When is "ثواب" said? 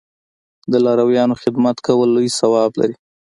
2.39-2.71